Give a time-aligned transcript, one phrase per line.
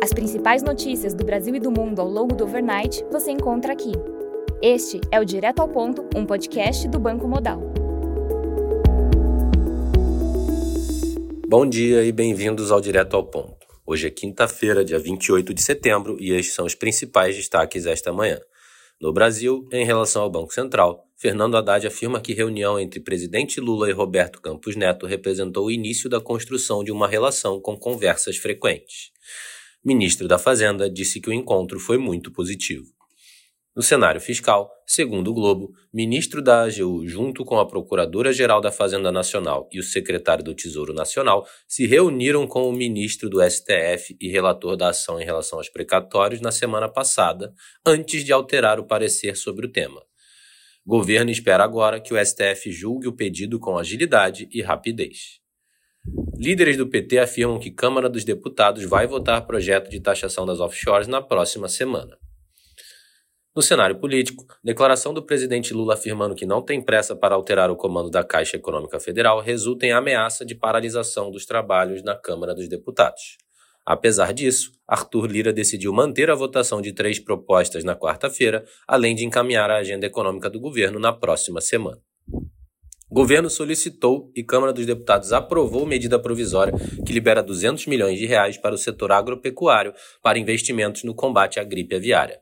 [0.00, 3.90] As principais notícias do Brasil e do mundo ao longo do overnight você encontra aqui.
[4.62, 7.60] Este é o Direto ao Ponto, um podcast do Banco Modal.
[11.48, 13.66] Bom dia e bem-vindos ao Direto ao Ponto.
[13.84, 18.38] Hoje é quinta-feira, dia 28 de setembro, e estes são os principais destaques esta manhã.
[19.00, 23.90] No Brasil, em relação ao Banco Central, Fernando Haddad afirma que reunião entre presidente Lula
[23.90, 29.10] e Roberto Campos Neto representou o início da construção de uma relação com conversas frequentes.
[29.84, 32.86] Ministro da Fazenda disse que o encontro foi muito positivo.
[33.78, 39.12] No cenário fiscal, segundo o Globo, ministro da AGU, junto com a Procuradora-Geral da Fazenda
[39.12, 44.28] Nacional e o secretário do Tesouro Nacional, se reuniram com o ministro do STF e
[44.28, 47.54] relator da ação em relação aos precatórios na semana passada,
[47.86, 50.02] antes de alterar o parecer sobre o tema.
[50.84, 55.38] Governo espera agora que o STF julgue o pedido com agilidade e rapidez.
[56.38, 61.08] Líderes do PT afirmam que Câmara dos Deputados vai votar projeto de taxação das offshores
[61.08, 62.16] na próxima semana.
[63.56, 67.76] No cenário político, declaração do presidente Lula afirmando que não tem pressa para alterar o
[67.76, 72.68] comando da Caixa Econômica Federal resulta em ameaça de paralisação dos trabalhos na Câmara dos
[72.68, 73.36] Deputados.
[73.84, 79.24] Apesar disso, Arthur Lira decidiu manter a votação de três propostas na quarta-feira, além de
[79.24, 81.98] encaminhar a agenda econômica do governo na próxima semana.
[83.10, 86.74] O governo solicitou e Câmara dos Deputados aprovou medida provisória
[87.06, 91.64] que libera 200 milhões de reais para o setor agropecuário para investimentos no combate à
[91.64, 92.38] gripe aviária.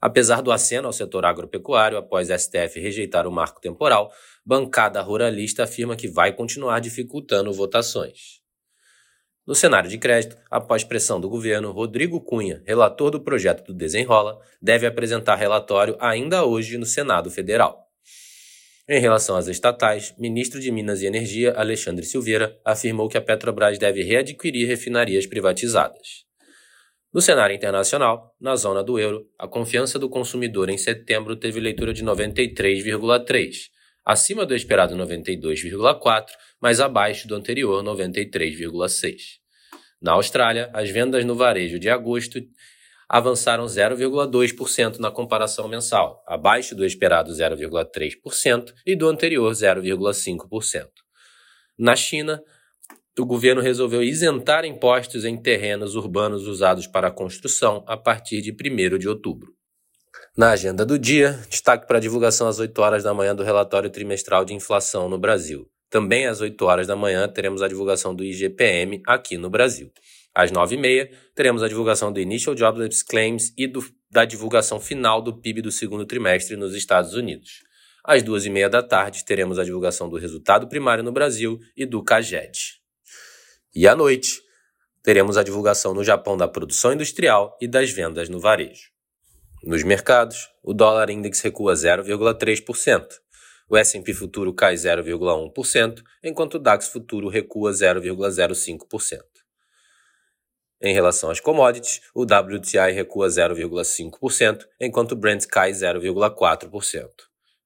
[0.00, 4.10] Apesar do aceno ao setor agropecuário após STF rejeitar o marco temporal,
[4.44, 8.40] bancada ruralista afirma que vai continuar dificultando votações.
[9.46, 14.38] No cenário de crédito, após pressão do governo, Rodrigo Cunha, relator do projeto do Desenrola,
[14.62, 17.89] deve apresentar relatório ainda hoje no Senado Federal.
[18.92, 23.78] Em relação às estatais, ministro de Minas e Energia, Alexandre Silveira, afirmou que a Petrobras
[23.78, 26.24] deve readquirir refinarias privatizadas.
[27.14, 31.92] No cenário internacional, na zona do euro, a confiança do consumidor em setembro teve leitura
[31.92, 33.68] de 93,3,
[34.04, 36.26] acima do esperado 92,4,
[36.60, 39.38] mas abaixo do anterior 93,6.
[40.02, 42.40] Na Austrália, as vendas no varejo de agosto
[43.10, 50.86] avançaram 0,2% na comparação mensal, abaixo do esperado 0,3% e do anterior 0,5%.
[51.76, 52.40] Na China,
[53.18, 58.96] o governo resolveu isentar impostos em terrenos urbanos usados para construção a partir de 1
[58.96, 59.52] de outubro.
[60.36, 63.90] Na agenda do dia, destaque para a divulgação às 8 horas da manhã do relatório
[63.90, 65.68] trimestral de inflação no Brasil.
[65.90, 69.90] Também às 8 horas da manhã teremos a divulgação do IGPM aqui no Brasil.
[70.34, 75.36] Às 9h30, teremos a divulgação do Initial Jobless Claims e do, da divulgação final do
[75.36, 77.64] PIB do segundo trimestre nos Estados Unidos.
[78.04, 82.80] Às 2h30 da tarde, teremos a divulgação do resultado primário no Brasil e do CAGED.
[83.74, 84.40] E à noite,
[85.02, 88.90] teremos a divulgação no Japão da produção industrial e das vendas no varejo.
[89.62, 93.06] Nos mercados, o dólar index recua 0,3%,
[93.68, 99.20] o S&P futuro cai 0,1%, enquanto o DAX futuro recua 0,05%.
[100.82, 107.08] Em relação às commodities, o WTI recua 0,5%, enquanto o Brent cai 0,4%.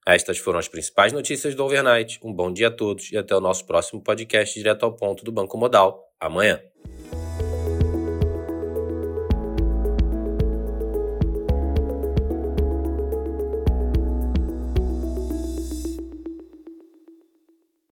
[0.06, 2.19] Estas foram as principais notícias do overnight.
[2.22, 5.32] Um bom dia a todos e até o nosso próximo podcast direto ao ponto do
[5.32, 6.60] Banco Modal, amanhã.